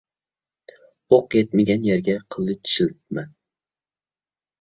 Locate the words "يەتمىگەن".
1.37-1.85